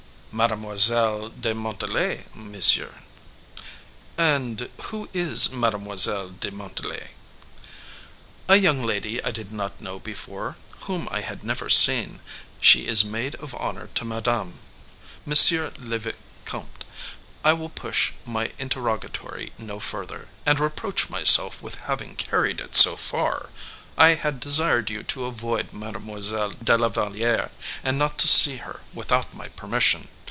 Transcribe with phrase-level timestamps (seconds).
[0.33, 2.95] "Mademoiselle de Montalais, monsieur."
[4.17, 7.11] "And who is Mademoiselle de Montalais?"
[8.47, 10.55] "A young lady I did not know before,
[10.87, 12.21] whom I had never seen.
[12.61, 14.59] She is maid of honor to Madame."
[15.25, 16.85] "Monsieur le vicomte,
[17.43, 22.95] I will push my interrogatory no further, and reproach myself with having carried it so
[22.95, 23.49] far.
[23.97, 27.51] I had desired you to avoid Mademoiselle de la Valliere,
[27.83, 30.07] and not to see her without my permission.